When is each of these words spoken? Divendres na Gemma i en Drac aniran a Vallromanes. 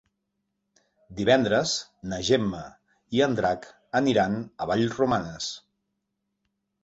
Divendres 1.19 1.73
na 2.13 2.19
Gemma 2.29 2.61
i 3.17 3.21
en 3.27 3.37
Drac 3.39 3.69
aniran 4.01 4.39
a 4.65 4.69
Vallromanes. 4.71 5.51